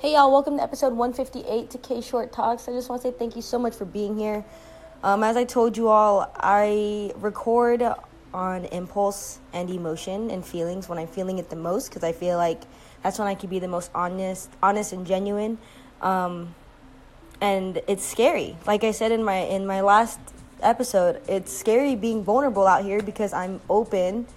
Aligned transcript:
Hey 0.00 0.14
y'all, 0.14 0.32
welcome 0.32 0.56
to 0.56 0.62
episode 0.62 0.94
158 0.94 1.68
to 1.68 1.76
K 1.76 2.00
Short 2.00 2.32
Talks. 2.32 2.66
I 2.66 2.72
just 2.72 2.88
want 2.88 3.02
to 3.02 3.08
say 3.08 3.14
thank 3.18 3.36
you 3.36 3.42
so 3.42 3.58
much 3.58 3.74
for 3.74 3.84
being 3.84 4.16
here. 4.16 4.46
Um, 5.02 5.22
as 5.22 5.36
I 5.36 5.44
told 5.44 5.76
you 5.76 5.88
all, 5.88 6.32
I 6.36 7.12
record 7.16 7.82
on 8.32 8.64
impulse 8.64 9.40
and 9.52 9.68
emotion 9.68 10.30
and 10.30 10.42
feelings 10.42 10.88
when 10.88 10.98
I'm 10.98 11.06
feeling 11.06 11.36
it 11.36 11.50
the 11.50 11.56
most 11.56 11.90
because 11.90 12.02
I 12.02 12.12
feel 12.12 12.38
like 12.38 12.62
that's 13.02 13.18
when 13.18 13.28
I 13.28 13.34
can 13.34 13.50
be 13.50 13.58
the 13.58 13.68
most 13.68 13.90
honest, 13.94 14.48
honest 14.62 14.94
and 14.94 15.06
genuine. 15.06 15.58
Um, 16.00 16.54
and 17.42 17.82
it's 17.86 18.02
scary. 18.06 18.56
Like 18.66 18.84
I 18.84 18.92
said 18.92 19.12
in 19.12 19.22
my 19.22 19.36
in 19.36 19.66
my 19.66 19.82
last 19.82 20.18
episode, 20.62 21.20
it's 21.28 21.52
scary 21.52 21.94
being 21.94 22.24
vulnerable 22.24 22.66
out 22.66 22.84
here 22.84 23.02
because 23.02 23.34
I'm 23.34 23.60
open 23.68 24.28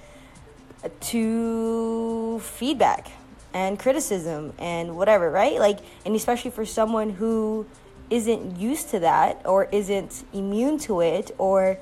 to 0.99 2.39
feedback 2.41 3.13
and 3.53 3.77
criticism 3.77 4.53
and 4.57 4.95
whatever, 4.95 5.29
right? 5.29 5.59
Like, 5.59 5.79
and 6.05 6.15
especially 6.15 6.51
for 6.51 6.65
someone 6.65 7.11
who 7.11 7.65
isn't 8.09 8.57
used 8.57 8.89
to 8.89 8.99
that 8.99 9.41
or 9.45 9.65
isn't 9.71 10.23
immune 10.33 10.79
to 10.79 11.01
it 11.01 11.31
or 11.37 11.77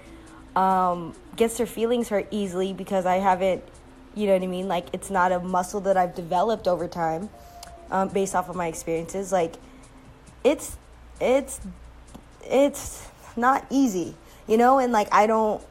um, 0.55 1.15
gets 1.35 1.57
their 1.57 1.65
feelings 1.65 2.09
hurt 2.09 2.27
easily 2.29 2.73
because 2.73 3.05
I 3.05 3.17
haven't, 3.17 3.63
you 4.15 4.27
know 4.27 4.33
what 4.33 4.43
I 4.43 4.47
mean? 4.47 4.67
Like, 4.67 4.87
it's 4.93 5.09
not 5.09 5.31
a 5.31 5.39
muscle 5.39 5.81
that 5.81 5.95
I've 5.95 6.13
developed 6.13 6.67
over 6.67 6.87
time 6.87 7.29
um, 7.89 8.09
based 8.09 8.35
off 8.35 8.49
of 8.49 8.55
my 8.55 8.67
experiences. 8.67 9.31
Like, 9.31 9.55
it's, 10.43 10.77
it's, 11.21 11.61
it's 12.43 13.07
not 13.37 13.65
easy, 13.69 14.15
you 14.47 14.57
know? 14.57 14.79
And 14.79 14.91
like, 14.91 15.07
I 15.13 15.25
don't, 15.25 15.63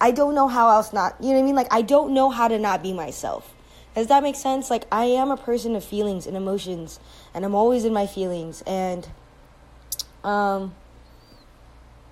I 0.00 0.12
don't 0.12 0.34
know 0.34 0.48
how 0.48 0.70
else 0.70 0.94
not, 0.94 1.16
you 1.20 1.28
know 1.28 1.34
what 1.34 1.40
I 1.40 1.42
mean? 1.42 1.54
Like, 1.54 1.68
I 1.70 1.82
don't 1.82 2.14
know 2.14 2.30
how 2.30 2.48
to 2.48 2.58
not 2.58 2.82
be 2.82 2.94
myself 2.94 3.54
does 4.00 4.08
that 4.08 4.22
make 4.22 4.36
sense? 4.36 4.70
Like, 4.70 4.84
I 4.90 5.04
am 5.04 5.30
a 5.30 5.36
person 5.36 5.76
of 5.76 5.84
feelings 5.84 6.26
and 6.26 6.34
emotions, 6.34 6.98
and 7.34 7.44
I'm 7.44 7.54
always 7.54 7.84
in 7.84 7.92
my 7.92 8.06
feelings, 8.06 8.62
and 8.66 9.06
um, 10.24 10.74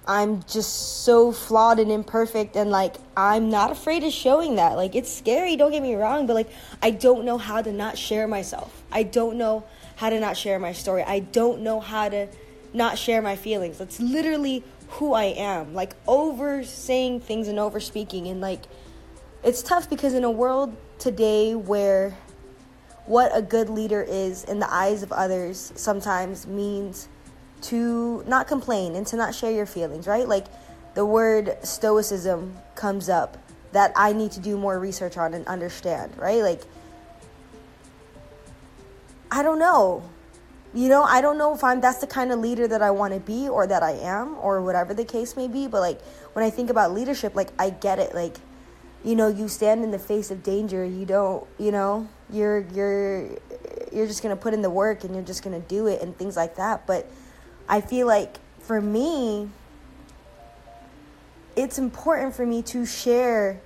I'm 0.06 0.42
just 0.42 1.02
so 1.04 1.32
flawed 1.32 1.78
and 1.78 1.90
imperfect, 1.90 2.56
and 2.56 2.70
like, 2.70 2.96
I'm 3.16 3.48
not 3.48 3.72
afraid 3.72 4.04
of 4.04 4.12
showing 4.12 4.56
that. 4.56 4.76
Like, 4.76 4.94
it's 4.94 5.10
scary, 5.10 5.56
don't 5.56 5.70
get 5.70 5.82
me 5.82 5.94
wrong, 5.94 6.26
but 6.26 6.34
like, 6.34 6.50
I 6.82 6.90
don't 6.90 7.24
know 7.24 7.38
how 7.38 7.62
to 7.62 7.72
not 7.72 7.96
share 7.96 8.28
myself. 8.28 8.82
I 8.92 9.02
don't 9.02 9.38
know 9.38 9.64
how 9.96 10.10
to 10.10 10.20
not 10.20 10.36
share 10.36 10.58
my 10.58 10.72
story. 10.72 11.02
I 11.02 11.20
don't 11.20 11.62
know 11.62 11.80
how 11.80 12.10
to 12.10 12.28
not 12.74 12.98
share 12.98 13.22
my 13.22 13.34
feelings. 13.34 13.78
That's 13.78 13.98
literally 13.98 14.62
who 14.90 15.14
I 15.14 15.24
am. 15.24 15.72
Like, 15.72 15.94
over 16.06 16.64
saying 16.64 17.20
things 17.20 17.48
and 17.48 17.58
over 17.58 17.80
speaking, 17.80 18.26
and 18.26 18.42
like, 18.42 18.64
it's 19.42 19.62
tough 19.62 19.88
because 19.88 20.12
in 20.12 20.24
a 20.24 20.30
world 20.30 20.76
today 20.98 21.54
where 21.54 22.16
what 23.06 23.30
a 23.34 23.40
good 23.40 23.70
leader 23.70 24.02
is 24.02 24.44
in 24.44 24.58
the 24.58 24.72
eyes 24.72 25.02
of 25.02 25.12
others 25.12 25.72
sometimes 25.76 26.46
means 26.46 27.08
to 27.62 28.22
not 28.26 28.46
complain 28.46 28.94
and 28.94 29.06
to 29.06 29.16
not 29.16 29.34
share 29.34 29.50
your 29.50 29.66
feelings, 29.66 30.06
right? 30.06 30.28
Like 30.28 30.46
the 30.94 31.06
word 31.06 31.56
stoicism 31.62 32.56
comes 32.74 33.08
up 33.08 33.38
that 33.72 33.92
I 33.96 34.12
need 34.12 34.32
to 34.32 34.40
do 34.40 34.56
more 34.56 34.78
research 34.78 35.16
on 35.16 35.34
and 35.34 35.46
understand, 35.46 36.16
right? 36.18 36.42
Like 36.42 36.62
I 39.30 39.42
don't 39.42 39.58
know. 39.58 40.02
You 40.74 40.88
know, 40.88 41.02
I 41.02 41.20
don't 41.20 41.38
know 41.38 41.54
if 41.54 41.64
I'm 41.64 41.80
that's 41.80 41.98
the 41.98 42.06
kind 42.06 42.30
of 42.30 42.40
leader 42.40 42.68
that 42.68 42.82
I 42.82 42.90
want 42.90 43.14
to 43.14 43.20
be 43.20 43.48
or 43.48 43.66
that 43.66 43.82
I 43.82 43.92
am 43.92 44.36
or 44.38 44.62
whatever 44.62 44.92
the 44.92 45.04
case 45.04 45.34
may 45.36 45.48
be, 45.48 45.66
but 45.66 45.80
like 45.80 46.02
when 46.34 46.44
I 46.44 46.50
think 46.50 46.68
about 46.70 46.92
leadership, 46.92 47.34
like 47.34 47.48
I 47.58 47.70
get 47.70 47.98
it. 47.98 48.14
Like 48.14 48.36
you 49.04 49.14
know 49.14 49.28
you 49.28 49.48
stand 49.48 49.84
in 49.84 49.90
the 49.90 49.98
face 49.98 50.30
of 50.30 50.42
danger 50.42 50.84
you 50.84 51.06
don't 51.06 51.46
you 51.58 51.70
know 51.70 52.08
you're 52.30 52.60
you're 52.74 53.28
you're 53.92 54.06
just 54.06 54.22
going 54.22 54.34
to 54.34 54.40
put 54.40 54.54
in 54.54 54.62
the 54.62 54.70
work 54.70 55.04
and 55.04 55.14
you're 55.14 55.24
just 55.24 55.42
going 55.42 55.60
to 55.60 55.66
do 55.68 55.86
it 55.86 56.02
and 56.02 56.16
things 56.16 56.36
like 56.36 56.56
that. 56.56 56.86
But 56.86 57.10
i 57.68 57.80
feel 57.80 58.06
like 58.06 58.38
for 58.60 58.80
me 58.80 59.48
it's 61.56 61.78
important 61.78 62.34
for 62.34 62.46
me 62.46 62.62
to 62.62 62.86
share 62.86 63.60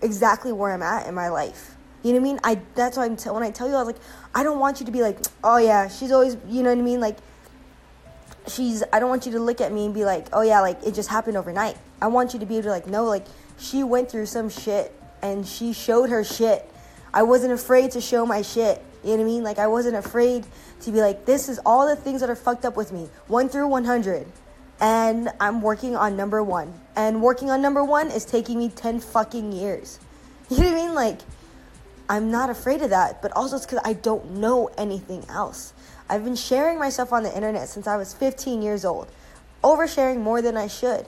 exactly 0.00 0.52
where 0.52 0.72
i'm 0.72 0.82
at 0.82 1.06
in 1.06 1.14
my 1.14 1.28
life. 1.28 1.76
You 2.02 2.12
know 2.12 2.20
what 2.20 2.28
i 2.28 2.32
mean? 2.32 2.40
I 2.44 2.60
that's 2.74 2.96
why 2.96 3.06
i'm 3.06 3.16
t- 3.16 3.30
when 3.30 3.42
i 3.42 3.50
tell 3.50 3.68
you 3.68 3.74
i 3.74 3.78
was 3.78 3.86
like 3.86 4.02
i 4.34 4.42
don't 4.42 4.58
want 4.58 4.80
you 4.80 4.86
to 4.86 4.92
be 4.92 5.02
like 5.02 5.18
oh 5.42 5.58
yeah 5.58 5.88
she's 5.88 6.12
always 6.12 6.36
you 6.48 6.62
know 6.62 6.70
what 6.70 6.78
i 6.78 6.82
mean? 6.82 7.00
Like 7.00 7.18
she's 8.46 8.82
i 8.92 8.98
don't 8.98 9.08
want 9.08 9.26
you 9.26 9.32
to 9.32 9.40
look 9.40 9.60
at 9.60 9.72
me 9.72 9.84
and 9.84 9.92
be 9.92 10.04
like 10.04 10.28
oh 10.32 10.40
yeah 10.42 10.60
like 10.60 10.82
it 10.84 10.94
just 10.94 11.08
happened 11.08 11.36
overnight. 11.36 11.76
I 12.00 12.06
want 12.06 12.34
you 12.34 12.40
to 12.40 12.46
be 12.46 12.54
able 12.54 12.64
to 12.64 12.70
like 12.70 12.86
no 12.86 13.04
like 13.04 13.26
she 13.58 13.82
went 13.82 14.10
through 14.10 14.26
some 14.26 14.48
shit 14.48 14.94
and 15.22 15.46
she 15.46 15.72
showed 15.72 16.10
her 16.10 16.24
shit. 16.24 16.68
I 17.12 17.22
wasn't 17.22 17.52
afraid 17.52 17.92
to 17.92 18.00
show 18.00 18.24
my 18.24 18.42
shit. 18.42 18.82
You 19.02 19.10
know 19.10 19.16
what 19.16 19.22
I 19.22 19.26
mean? 19.26 19.42
Like 19.42 19.58
I 19.58 19.66
wasn't 19.66 19.96
afraid 19.96 20.46
to 20.82 20.90
be 20.90 21.00
like, 21.00 21.24
this 21.24 21.48
is 21.48 21.58
all 21.64 21.88
the 21.88 21.96
things 21.96 22.20
that 22.20 22.30
are 22.30 22.36
fucked 22.36 22.64
up 22.64 22.76
with 22.76 22.92
me, 22.92 23.08
one 23.26 23.48
through 23.48 23.68
one 23.68 23.84
hundred, 23.84 24.26
and 24.80 25.30
I'm 25.40 25.62
working 25.62 25.96
on 25.96 26.16
number 26.16 26.42
one. 26.42 26.72
And 26.96 27.22
working 27.22 27.50
on 27.50 27.62
number 27.62 27.82
one 27.82 28.10
is 28.10 28.24
taking 28.24 28.58
me 28.58 28.68
ten 28.68 29.00
fucking 29.00 29.52
years. 29.52 29.98
You 30.50 30.62
know 30.62 30.64
what 30.64 30.72
I 30.72 30.86
mean? 30.86 30.94
Like 30.94 31.18
I'm 32.08 32.30
not 32.30 32.48
afraid 32.48 32.80
of 32.80 32.90
that, 32.90 33.20
but 33.20 33.32
also 33.32 33.56
it's 33.56 33.66
because 33.66 33.82
I 33.84 33.92
don't 33.92 34.38
know 34.38 34.70
anything 34.78 35.26
else. 35.28 35.74
I've 36.08 36.24
been 36.24 36.36
sharing 36.36 36.78
myself 36.78 37.12
on 37.12 37.22
the 37.22 37.34
internet 37.34 37.68
since 37.68 37.86
I 37.86 37.96
was 37.98 38.14
15 38.14 38.62
years 38.62 38.86
old, 38.86 39.08
oversharing 39.62 40.20
more 40.22 40.40
than 40.40 40.56
I 40.56 40.68
should. 40.68 41.06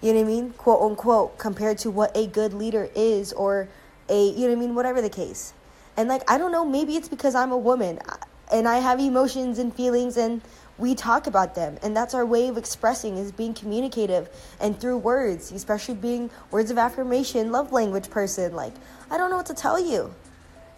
You 0.00 0.12
know 0.12 0.20
what 0.20 0.26
I 0.26 0.30
mean? 0.30 0.50
Quote 0.52 0.82
unquote, 0.82 1.38
compared 1.38 1.78
to 1.78 1.90
what 1.90 2.16
a 2.16 2.26
good 2.26 2.52
leader 2.52 2.88
is 2.94 3.32
or 3.32 3.68
a, 4.08 4.28
you 4.30 4.42
know 4.42 4.48
what 4.48 4.52
I 4.52 4.60
mean? 4.60 4.74
Whatever 4.74 5.00
the 5.00 5.10
case. 5.10 5.52
And 5.96 6.08
like, 6.08 6.28
I 6.30 6.38
don't 6.38 6.52
know, 6.52 6.64
maybe 6.64 6.96
it's 6.96 7.08
because 7.08 7.34
I'm 7.34 7.52
a 7.52 7.56
woman 7.56 7.98
uh, 8.08 8.16
and 8.52 8.68
I 8.68 8.78
have 8.78 9.00
emotions 9.00 9.58
and 9.58 9.74
feelings 9.74 10.16
and 10.16 10.42
we 10.78 10.94
talk 10.94 11.26
about 11.26 11.54
them. 11.54 11.78
And 11.82 11.96
that's 11.96 12.12
our 12.14 12.26
way 12.26 12.48
of 12.48 12.58
expressing 12.58 13.16
is 13.16 13.32
being 13.32 13.54
communicative 13.54 14.28
and 14.60 14.78
through 14.78 14.98
words, 14.98 15.50
especially 15.52 15.94
being 15.94 16.30
words 16.50 16.70
of 16.70 16.76
affirmation, 16.76 17.50
love 17.50 17.72
language 17.72 18.10
person. 18.10 18.54
Like, 18.54 18.74
I 19.10 19.16
don't 19.16 19.30
know 19.30 19.36
what 19.38 19.46
to 19.46 19.54
tell 19.54 19.80
you. 19.80 20.14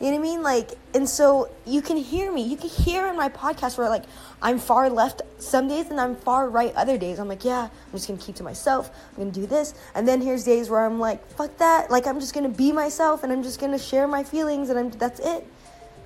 You 0.01 0.13
know 0.13 0.19
what 0.19 0.19
I 0.19 0.23
mean? 0.23 0.43
Like, 0.45 0.71
and 0.95 1.09
so 1.09 1.51
you 1.67 1.83
can 1.83 1.97
hear 1.97 2.31
me. 2.31 2.43
You 2.43 2.57
can 2.57 2.71
hear 2.71 3.09
in 3.09 3.17
my 3.17 3.29
podcast 3.29 3.79
where 3.79 3.89
like 3.89 4.05
I'm 4.41 4.61
far 4.61 4.89
left 4.89 5.23
some 5.39 5.67
days 5.67 5.87
and 5.91 6.01
I'm 6.01 6.15
far 6.15 6.49
right 6.49 6.73
other 6.77 6.97
days. 6.97 7.19
I'm 7.19 7.27
like, 7.27 7.45
yeah, 7.45 7.63
I'm 7.65 7.93
just 7.93 8.07
gonna 8.07 8.21
keep 8.21 8.37
to 8.37 8.45
myself. 8.45 8.91
I'm 9.13 9.25
gonna 9.25 9.33
do 9.33 9.47
this. 9.47 9.75
And 9.97 10.07
then 10.07 10.21
here's 10.21 10.45
days 10.45 10.71
where 10.71 10.85
I'm 10.85 11.01
like, 11.01 11.27
fuck 11.33 11.57
that. 11.59 11.91
Like 11.91 12.07
I'm 12.07 12.21
just 12.21 12.33
gonna 12.33 12.49
be 12.49 12.71
myself 12.71 13.25
and 13.25 13.33
I'm 13.33 13.43
just 13.43 13.61
gonna 13.61 13.79
share 13.79 14.07
my 14.07 14.23
feelings 14.23 14.71
and 14.71 14.79
I'm 14.79 14.91
that's 14.91 15.19
it. 15.19 15.45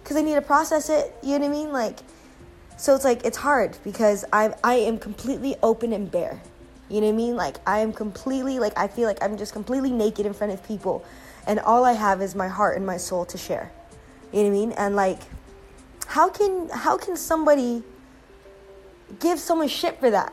Cause 0.05 0.17
I 0.17 0.23
need 0.23 0.35
to 0.35 0.43
process 0.43 0.89
it. 0.89 1.15
You 1.23 1.39
know 1.39 1.47
what 1.47 1.55
I 1.55 1.59
mean? 1.59 1.73
Like, 1.73 1.99
so 2.79 2.95
it's 2.95 3.05
like 3.05 3.27
it's 3.27 3.37
hard 3.37 3.77
because 3.85 4.25
I 4.33 4.55
I 4.65 4.75
am 4.77 4.97
completely 4.97 5.55
open 5.63 5.93
and 5.93 6.11
bare. 6.11 6.41
You 6.89 7.03
know 7.03 7.09
what 7.09 7.13
I 7.13 7.17
mean? 7.17 7.37
Like 7.37 7.57
I 7.67 7.81
am 7.81 7.93
completely 7.93 8.59
like 8.59 8.73
I 8.79 8.89
feel 8.89 9.07
like 9.07 9.23
I'm 9.23 9.37
just 9.37 9.53
completely 9.53 9.93
naked 9.93 10.25
in 10.25 10.33
front 10.33 10.55
of 10.55 10.67
people, 10.67 11.05
and 11.47 11.61
all 11.61 11.85
I 11.85 11.93
have 11.93 12.23
is 12.23 12.35
my 12.35 12.49
heart 12.49 12.79
and 12.79 12.87
my 12.87 12.97
soul 12.97 13.27
to 13.27 13.37
share. 13.37 13.71
You 14.33 14.45
know 14.45 14.49
what 14.49 14.57
I 14.57 14.59
mean? 14.59 14.73
And 14.73 14.97
like 14.97 15.19
how 16.07 16.29
can 16.29 16.69
how 16.71 16.97
can 16.97 17.17
somebody 17.17 17.83
give 19.21 19.39
someone 19.39 19.69
shit 19.69 19.99
for 20.01 20.11
that? 20.11 20.33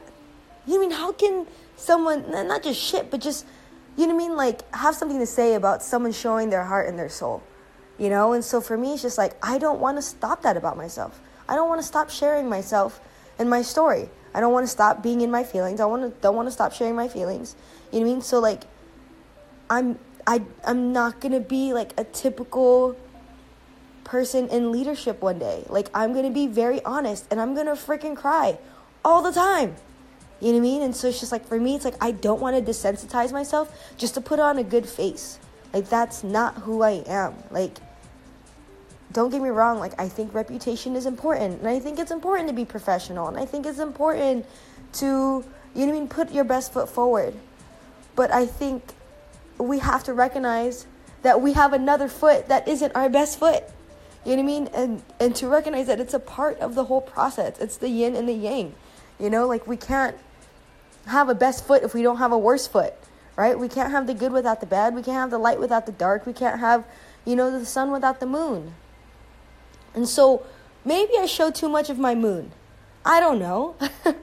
You 0.66 0.74
know 0.74 0.80
what 0.80 0.86
I 0.86 0.90
mean? 0.90 0.98
How 0.98 1.12
can 1.12 1.48
someone 1.76 2.32
not 2.32 2.64
just 2.64 2.82
shit, 2.82 3.12
but 3.12 3.22
just 3.22 3.46
you 3.98 4.08
know 4.08 4.16
what 4.16 4.24
I 4.24 4.28
mean? 4.28 4.38
Like 4.38 4.76
have 4.76 4.96
something 4.96 5.20
to 5.20 5.26
say 5.26 5.54
about 5.54 5.84
someone 5.84 6.12
showing 6.12 6.50
their 6.50 6.64
heart 6.64 6.88
and 6.88 6.98
their 6.98 7.10
soul. 7.10 7.44
You 7.98 8.10
know? 8.10 8.34
And 8.34 8.44
so 8.44 8.62
for 8.62 8.78
me 8.78 8.94
it's 8.94 9.02
just 9.02 9.18
like 9.18 9.34
I 9.46 9.58
don't 9.58 9.80
want 9.80 9.98
to 9.98 10.02
stop 10.02 10.42
that 10.44 10.58
about 10.58 10.78
myself. 10.78 11.20
I 11.48 11.56
don't 11.56 11.68
want 11.68 11.82
to 11.82 11.88
stop 11.88 12.10
sharing 12.10 12.48
myself 12.50 13.00
and 13.38 13.50
my 13.50 13.62
story. 13.62 14.10
I 14.34 14.40
don't 14.40 14.54
want 14.54 14.66
to 14.66 14.72
stop 14.72 15.02
being 15.02 15.22
in 15.22 15.32
my 15.32 15.44
feelings. 15.44 15.80
I 15.80 15.86
want 15.86 16.04
to 16.04 16.22
don't 16.22 16.36
want 16.36 16.48
to 16.48 16.52
stop 16.52 16.74
sharing 16.74 16.96
my 16.96 17.08
feelings. 17.08 17.56
You 17.92 18.00
know 18.00 18.06
what 18.06 18.12
I 18.12 18.14
mean? 18.14 18.22
So 18.22 18.40
like 18.40 18.64
I'm 19.70 20.00
I 20.28 20.44
I'm 20.66 20.94
not 20.94 21.20
going 21.20 21.32
to 21.32 21.40
be 21.40 21.74
like 21.74 21.94
a 21.98 22.04
typical 22.04 22.96
person 24.10 24.48
in 24.50 24.72
leadership 24.72 25.22
one 25.22 25.38
day. 25.38 25.64
Like, 25.70 25.88
I'm 25.94 26.14
gonna 26.14 26.32
be 26.32 26.48
very 26.48 26.84
honest 26.84 27.28
and 27.30 27.40
I'm 27.40 27.54
gonna 27.54 27.74
freaking 27.74 28.16
cry 28.16 28.58
all 29.06 29.22
the 29.22 29.32
time. 29.32 29.76
You 30.42 30.48
know 30.48 30.54
what 30.54 30.58
I 30.58 30.62
mean? 30.62 30.82
And 30.82 30.96
so 30.96 31.10
it's 31.10 31.20
just 31.20 31.32
like, 31.32 31.46
for 31.46 31.60
me, 31.60 31.76
it's 31.76 31.86
like, 31.86 32.02
I 32.02 32.10
don't 32.12 32.42
wanna 32.42 32.62
desensitize 32.62 33.32
myself 33.32 33.72
just 33.98 34.16
to 34.16 34.22
put 34.22 34.40
on 34.40 34.58
a 34.58 34.64
good 34.64 34.88
face. 34.90 35.38
Like, 35.74 35.90
that's 35.90 36.24
not 36.24 36.56
who 36.56 36.82
I 36.82 37.04
am. 37.06 37.36
Like, 37.52 37.78
don't 39.12 39.30
get 39.30 39.44
me 39.44 39.50
wrong, 39.50 39.78
like, 39.80 39.94
I 40.00 40.10
think 40.10 40.34
reputation 40.34 40.96
is 40.96 41.06
important. 41.06 41.60
And 41.60 41.68
I 41.68 41.80
think 41.80 42.00
it's 42.00 42.12
important 42.12 42.50
to 42.50 42.56
be 42.56 42.66
professional. 42.66 43.28
And 43.28 43.38
I 43.38 43.46
think 43.46 43.68
it's 43.68 43.80
important 43.80 44.48
to, 44.94 45.06
you 45.06 45.86
know 45.86 45.86
what 45.86 45.88
I 45.88 46.00
mean, 46.00 46.08
put 46.08 46.32
your 46.32 46.46
best 46.46 46.74
foot 46.74 46.90
forward. 46.90 47.36
But 48.16 48.32
I 48.32 48.48
think 48.48 48.82
we 49.60 49.78
have 49.80 50.04
to 50.06 50.14
recognize 50.14 50.88
that 51.22 51.42
we 51.42 51.54
have 51.54 51.74
another 51.74 52.08
foot 52.08 52.48
that 52.48 52.68
isn't 52.68 52.96
our 52.96 53.10
best 53.10 53.38
foot. 53.38 53.64
You 54.26 54.36
know 54.36 54.44
what 54.44 54.50
I 54.50 54.54
mean? 54.54 54.70
And 54.74 55.04
and 55.20 55.36
to 55.38 55.48
recognize 55.48 55.88
that 55.88 56.00
it's 56.00 56.14
a 56.14 56.20
part 56.20 56.60
of 56.60 56.76
the 56.76 56.86
whole 56.86 57.02
process. 57.02 57.60
It's 57.60 57.78
the 57.78 57.90
yin 57.90 58.16
and 58.16 58.28
the 58.28 58.34
yang. 58.34 58.76
You 59.20 59.30
know, 59.30 59.48
like 59.48 59.68
we 59.68 59.78
can't 59.78 60.18
have 61.08 61.30
a 61.30 61.36
best 61.36 61.66
foot 61.66 61.84
if 61.84 61.94
we 61.94 62.02
don't 62.02 62.18
have 62.18 62.32
a 62.32 62.38
worse 62.38 62.68
foot, 62.68 62.94
right? 63.36 63.58
We 63.58 63.68
can't 63.68 63.92
have 63.92 64.08
the 64.08 64.14
good 64.14 64.32
without 64.32 64.60
the 64.60 64.66
bad. 64.66 64.94
We 64.94 65.02
can't 65.02 65.18
have 65.18 65.32
the 65.32 65.38
light 65.38 65.60
without 65.60 65.86
the 65.86 65.92
dark. 65.92 66.26
We 66.26 66.34
can't 66.34 66.60
have, 66.60 66.86
you 67.26 67.36
know, 67.36 67.52
the 67.58 67.66
sun 67.66 67.92
without 67.92 68.20
the 68.20 68.26
moon. 68.26 68.74
And 69.96 70.08
so 70.08 70.46
Maybe 70.86 71.14
I 71.20 71.26
show 71.26 71.52
too 71.52 71.70
much 71.70 71.90
of 71.90 72.00
my 72.00 72.16
moon. 72.16 72.52
I 73.06 73.20
don't 73.20 73.40
know. 73.40 73.76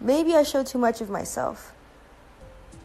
Maybe 0.00 0.34
I 0.34 0.42
show 0.42 0.64
too 0.64 0.78
much 0.78 1.00
of 1.00 1.10
myself. 1.10 1.72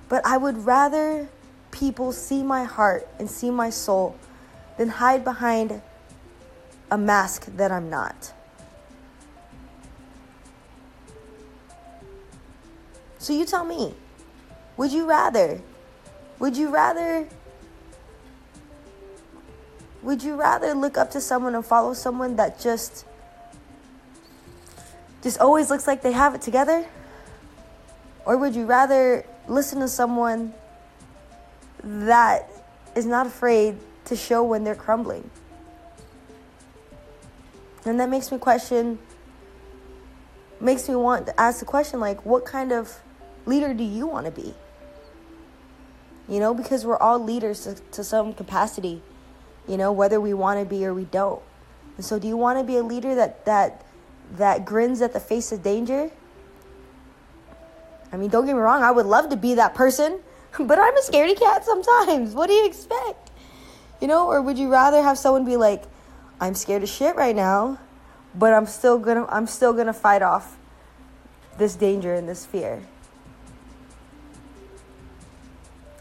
But 0.09 0.25
I 0.25 0.37
would 0.37 0.65
rather 0.65 1.29
people 1.71 2.11
see 2.11 2.43
my 2.43 2.65
heart 2.65 3.07
and 3.17 3.29
see 3.29 3.49
my 3.49 3.69
soul 3.69 4.15
than 4.77 4.89
hide 4.89 5.23
behind 5.23 5.81
a 6.91 6.97
mask 6.97 7.45
that 7.57 7.71
I'm 7.71 7.89
not. 7.89 8.33
So 13.19 13.31
you 13.31 13.45
tell 13.45 13.63
me, 13.63 13.93
would 14.75 14.91
you 14.91 15.07
rather? 15.07 15.61
Would 16.39 16.57
you 16.57 16.69
rather? 16.69 17.27
Would 20.01 20.21
you 20.21 20.35
rather 20.35 20.73
look 20.73 20.97
up 20.97 21.11
to 21.11 21.21
someone 21.21 21.55
and 21.55 21.65
follow 21.65 21.93
someone 21.93 22.35
that 22.35 22.59
just 22.59 23.05
just 25.21 25.39
always 25.39 25.69
looks 25.69 25.87
like 25.87 26.01
they 26.01 26.11
have 26.11 26.35
it 26.35 26.41
together? 26.41 26.85
Or 28.25 28.37
would 28.37 28.55
you 28.55 28.65
rather 28.65 29.25
listen 29.47 29.79
to 29.79 29.87
someone 29.87 30.53
that 31.81 32.49
is 32.95 33.05
not 33.05 33.25
afraid 33.25 33.77
to 34.05 34.17
show 34.17 34.43
when 34.43 34.65
they're 34.65 34.75
crumbling? 34.75 35.29
And 37.85 37.99
that 37.99 38.09
makes 38.09 38.31
me 38.31 38.37
question, 38.37 38.99
makes 40.59 40.87
me 40.87 40.95
want 40.95 41.27
to 41.27 41.39
ask 41.39 41.59
the 41.59 41.65
question 41.65 41.99
like, 41.99 42.25
what 42.25 42.45
kind 42.45 42.71
of 42.71 43.01
leader 43.45 43.73
do 43.73 43.83
you 43.83 44.07
want 44.07 44.25
to 44.25 44.31
be? 44.31 44.53
You 46.29 46.39
know, 46.39 46.53
because 46.53 46.85
we're 46.85 46.97
all 46.97 47.19
leaders 47.19 47.63
to, 47.63 47.75
to 47.91 48.03
some 48.03 48.33
capacity, 48.33 49.01
you 49.67 49.75
know, 49.75 49.91
whether 49.91 50.21
we 50.21 50.33
want 50.33 50.59
to 50.59 50.65
be 50.65 50.85
or 50.85 50.93
we 50.93 51.03
don't. 51.05 51.41
And 51.97 52.05
so, 52.05 52.17
do 52.17 52.27
you 52.27 52.37
want 52.37 52.57
to 52.59 52.63
be 52.63 52.77
a 52.77 52.83
leader 52.83 53.13
that 53.15 53.45
that 53.45 53.85
that 54.37 54.65
grins 54.65 55.01
at 55.01 55.13
the 55.13 55.19
face 55.19 55.51
of 55.51 55.61
danger? 55.61 56.09
I 58.11 58.17
mean, 58.17 58.29
don't 58.29 58.45
get 58.45 58.53
me 58.53 58.61
wrong, 58.61 58.83
I 58.83 58.91
would 58.91 59.05
love 59.05 59.29
to 59.29 59.35
be 59.35 59.55
that 59.55 59.75
person, 59.75 60.19
but 60.59 60.79
I'm 60.79 60.95
a 60.95 61.01
scaredy 61.01 61.37
cat 61.37 61.65
sometimes. 61.65 62.33
What 62.33 62.47
do 62.47 62.53
you 62.53 62.65
expect? 62.65 63.31
You 63.99 64.07
know, 64.07 64.27
or 64.27 64.41
would 64.41 64.57
you 64.57 64.71
rather 64.71 65.01
have 65.01 65.17
someone 65.17 65.45
be 65.45 65.57
like, 65.57 65.83
I'm 66.43 66.55
scared 66.55 66.83
of 66.83 66.89
shit 66.89 67.15
right 67.15 67.33
now, 67.33 67.79
but 68.35 68.51
I'm 68.51 68.65
still 68.65 68.99
gonna 68.99 69.25
I'm 69.29 69.47
still 69.47 69.71
gonna 69.71 69.93
fight 69.93 70.21
off 70.21 70.57
this 71.57 71.73
danger 71.77 72.13
and 72.13 72.27
this 72.27 72.45
fear. 72.45 72.81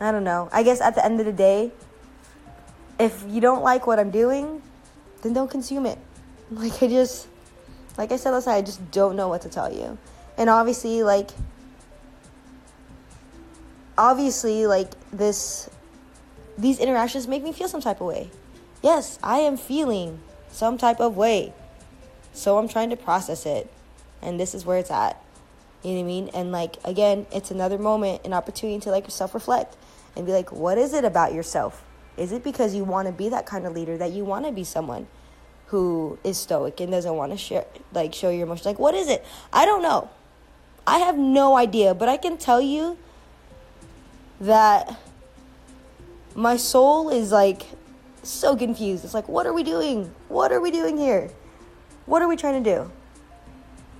I 0.00 0.10
don't 0.10 0.24
know. 0.24 0.48
I 0.50 0.64
guess 0.64 0.80
at 0.80 0.96
the 0.96 1.04
end 1.04 1.20
of 1.20 1.26
the 1.26 1.32
day, 1.32 1.70
if 2.98 3.24
you 3.28 3.40
don't 3.40 3.62
like 3.62 3.86
what 3.86 4.00
I'm 4.00 4.10
doing, 4.10 4.60
then 5.22 5.32
don't 5.32 5.50
consume 5.50 5.86
it. 5.86 5.98
Like 6.50 6.82
I 6.82 6.88
just 6.88 7.28
like 7.96 8.10
I 8.10 8.16
said 8.16 8.32
last 8.32 8.48
night, 8.48 8.56
I 8.56 8.62
just 8.62 8.90
don't 8.90 9.14
know 9.14 9.28
what 9.28 9.42
to 9.42 9.48
tell 9.48 9.72
you. 9.72 9.96
And 10.36 10.50
obviously 10.50 11.04
like 11.04 11.30
obviously 13.96 14.66
like 14.66 14.90
this 15.12 15.70
these 16.58 16.80
interactions 16.80 17.28
make 17.28 17.44
me 17.44 17.52
feel 17.52 17.68
some 17.68 17.80
type 17.80 18.00
of 18.00 18.08
way. 18.08 18.28
Yes, 18.82 19.20
I 19.22 19.38
am 19.38 19.56
feeling 19.56 20.18
some 20.52 20.78
type 20.78 21.00
of 21.00 21.16
way. 21.16 21.52
So 22.32 22.58
I'm 22.58 22.68
trying 22.68 22.90
to 22.90 22.96
process 22.96 23.44
it. 23.44 23.70
And 24.20 24.38
this 24.38 24.54
is 24.54 24.64
where 24.64 24.78
it's 24.78 24.90
at. 24.90 25.20
You 25.82 25.90
know 25.90 25.96
what 25.96 26.02
I 26.02 26.06
mean? 26.06 26.30
And 26.32 26.52
like 26.52 26.76
again, 26.84 27.26
it's 27.32 27.50
another 27.50 27.78
moment, 27.78 28.24
an 28.24 28.32
opportunity 28.32 28.78
to 28.80 28.90
like 28.90 29.10
self 29.10 29.34
reflect 29.34 29.76
and 30.14 30.24
be 30.24 30.32
like, 30.32 30.52
what 30.52 30.78
is 30.78 30.94
it 30.94 31.04
about 31.04 31.34
yourself? 31.34 31.84
Is 32.16 32.30
it 32.30 32.44
because 32.44 32.74
you 32.74 32.84
want 32.84 33.08
to 33.08 33.12
be 33.12 33.28
that 33.30 33.46
kind 33.46 33.66
of 33.66 33.72
leader 33.72 33.96
that 33.96 34.12
you 34.12 34.24
want 34.24 34.46
to 34.46 34.52
be 34.52 34.62
someone 34.62 35.08
who 35.66 36.18
is 36.22 36.36
stoic 36.38 36.78
and 36.80 36.92
doesn't 36.92 37.16
want 37.16 37.32
to 37.32 37.38
share 37.38 37.64
like 37.92 38.14
show 38.14 38.30
your 38.30 38.44
emotions? 38.44 38.66
Like 38.66 38.78
what 38.78 38.94
is 38.94 39.08
it? 39.08 39.24
I 39.52 39.64
don't 39.64 39.82
know. 39.82 40.08
I 40.86 40.98
have 40.98 41.16
no 41.16 41.56
idea, 41.56 41.94
but 41.94 42.08
I 42.08 42.16
can 42.16 42.36
tell 42.36 42.60
you 42.60 42.98
that 44.40 44.98
my 46.34 46.56
soul 46.56 47.08
is 47.08 47.32
like 47.32 47.66
so 48.22 48.56
confused. 48.56 49.04
It's 49.04 49.14
like, 49.14 49.28
what 49.28 49.46
are 49.46 49.52
we 49.52 49.62
doing? 49.62 50.12
What 50.28 50.52
are 50.52 50.60
we 50.60 50.70
doing 50.70 50.96
here? 50.96 51.30
What 52.06 52.22
are 52.22 52.28
we 52.28 52.36
trying 52.36 52.62
to 52.62 52.70
do? 52.70 52.90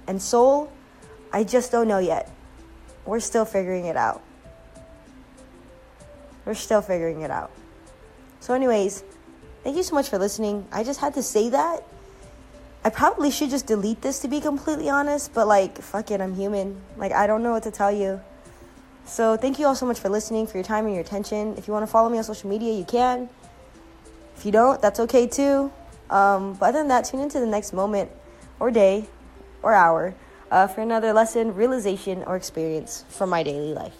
And 0.06 0.20
soul, 0.20 0.72
I 1.32 1.44
just 1.44 1.72
don't 1.72 1.88
know 1.88 1.98
yet. 1.98 2.30
We're 3.04 3.20
still 3.20 3.44
figuring 3.44 3.86
it 3.86 3.96
out. 3.96 4.22
We're 6.44 6.54
still 6.54 6.82
figuring 6.82 7.22
it 7.22 7.30
out. 7.30 7.50
So, 8.40 8.54
anyways, 8.54 9.04
thank 9.62 9.76
you 9.76 9.82
so 9.82 9.94
much 9.94 10.08
for 10.08 10.18
listening. 10.18 10.66
I 10.72 10.82
just 10.82 11.00
had 11.00 11.14
to 11.14 11.22
say 11.22 11.48
that. 11.50 11.84
I 12.84 12.90
probably 12.90 13.30
should 13.30 13.50
just 13.50 13.66
delete 13.66 14.02
this 14.02 14.18
to 14.20 14.28
be 14.28 14.40
completely 14.40 14.90
honest, 14.90 15.32
but 15.32 15.46
like, 15.46 15.80
fuck 15.80 16.10
it, 16.10 16.20
I'm 16.20 16.34
human. 16.34 16.80
Like, 16.96 17.12
I 17.12 17.28
don't 17.28 17.44
know 17.44 17.52
what 17.52 17.62
to 17.62 17.70
tell 17.70 17.92
you. 17.92 18.20
So, 19.04 19.36
thank 19.36 19.60
you 19.60 19.66
all 19.66 19.76
so 19.76 19.86
much 19.86 20.00
for 20.00 20.08
listening, 20.08 20.48
for 20.48 20.56
your 20.56 20.64
time 20.64 20.86
and 20.86 20.94
your 20.94 21.02
attention. 21.02 21.56
If 21.56 21.68
you 21.68 21.72
want 21.72 21.84
to 21.84 21.90
follow 21.90 22.08
me 22.08 22.18
on 22.18 22.24
social 22.24 22.50
media, 22.50 22.72
you 22.72 22.84
can. 22.84 23.28
If 24.42 24.46
you 24.46 24.50
don't, 24.50 24.82
that's 24.82 24.98
okay 24.98 25.28
too. 25.28 25.70
Um, 26.10 26.54
but 26.54 26.70
other 26.70 26.80
than 26.80 26.88
that, 26.88 27.04
tune 27.04 27.20
into 27.20 27.38
the 27.38 27.46
next 27.46 27.72
moment 27.72 28.10
or 28.58 28.72
day 28.72 29.06
or 29.62 29.72
hour 29.72 30.16
uh, 30.50 30.66
for 30.66 30.80
another 30.80 31.12
lesson, 31.12 31.54
realization, 31.54 32.24
or 32.26 32.34
experience 32.34 33.04
from 33.08 33.30
my 33.30 33.44
daily 33.44 33.72
life. 33.72 33.94